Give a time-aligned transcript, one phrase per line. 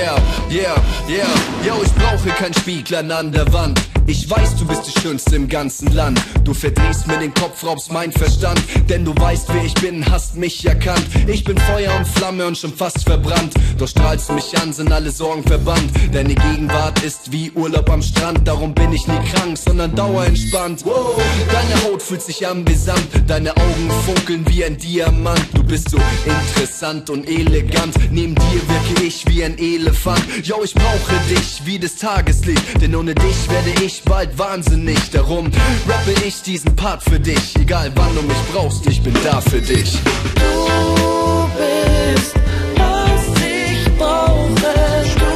[0.00, 1.28] Yeah, yeah, yeah.
[1.62, 3.78] Yo, ich brauche kein Spiegel an der Wand.
[4.10, 6.20] Ich weiß, du bist die Schönste im ganzen Land.
[6.42, 8.60] Du verdrehst mir den Kopf, raubst mein Verstand.
[8.88, 11.06] Denn du weißt, wer ich bin, hast mich erkannt.
[11.28, 13.54] Ich bin Feuer und Flamme und schon fast verbrannt.
[13.78, 15.92] Doch strahlst du mich an, sind alle Sorgen verbannt.
[16.12, 18.48] Deine Gegenwart ist wie Urlaub am Strand.
[18.48, 20.84] Darum bin ich nie krank, sondern dauerentspannt.
[20.84, 23.06] Deine Haut fühlt sich amüsant.
[23.28, 25.46] Deine Augen funkeln wie ein Diamant.
[25.54, 27.94] Du bist so interessant und elegant.
[28.10, 30.20] Neben dir wirke ich wie ein Elefant.
[30.42, 32.82] Yo, ich brauche dich wie das Tageslicht.
[32.82, 34.98] Denn ohne dich werde ich bald wahnsinnig.
[35.12, 35.50] Darum
[35.88, 37.56] rappe ich diesen Part für dich.
[37.56, 39.98] Egal wann du mich brauchst, ich bin da für dich.
[40.34, 42.34] Du bist,
[42.76, 44.74] was ich brauche.
[45.18, 45.32] Du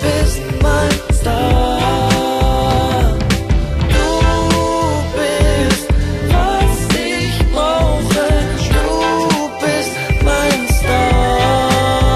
[0.00, 3.12] bist mein Star.
[3.88, 4.06] Du
[5.16, 5.88] bist,
[6.30, 8.26] was ich brauche.
[8.70, 9.92] Du bist
[10.24, 12.14] mein Star.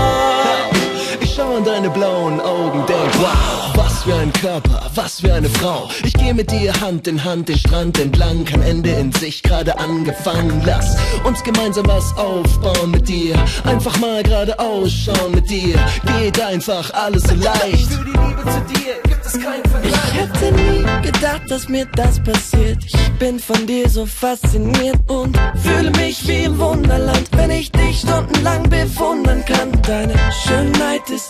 [1.20, 3.77] Ich schau in deine blauen Augen, denk, wow,
[4.08, 5.90] für ein Körper, was für eine Frau.
[6.02, 9.78] Ich gehe mit dir Hand in Hand den Strand entlang, kein Ende in sich, gerade
[9.78, 10.62] angefangen.
[10.64, 15.74] Lass uns gemeinsam was aufbauen mit dir, einfach mal gerade ausschauen mit dir.
[16.18, 17.92] Geht einfach alles so leicht.
[17.92, 19.92] Für die Liebe zu dir gibt es keinen Vergleich.
[19.92, 22.78] Ich hätte nie gedacht, dass mir das passiert.
[22.86, 27.98] Ich bin von dir so fasziniert und fühle mich wie im Wunderland, wenn ich dich
[27.98, 29.70] stundenlang bewundern kann.
[29.82, 30.14] Deine
[30.46, 31.27] Schönheit ist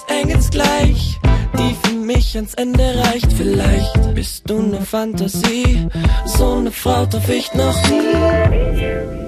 [2.39, 3.33] ans Ende reicht.
[3.33, 5.89] Vielleicht bist du ne Fantasie,
[6.25, 9.19] so ne Frau traf ich noch nie.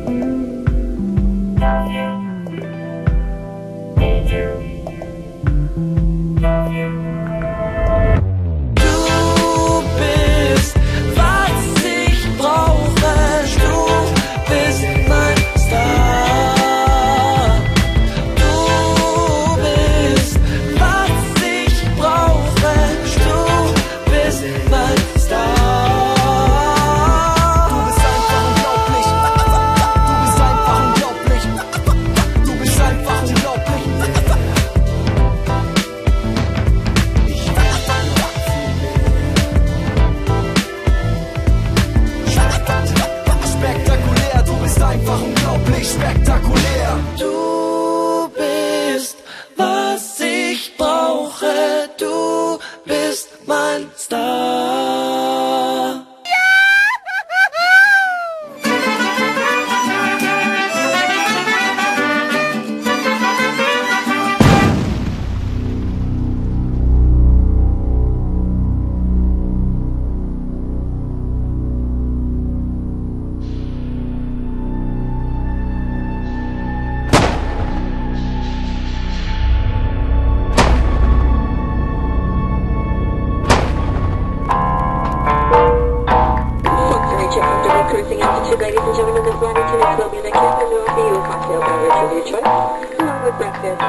[88.59, 92.12] ladies and gentlemen, this morning tonight's will be the Cafe Noir for you cocktail of
[92.12, 93.81] your choice, along with breakfast.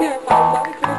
[0.00, 0.89] Here are five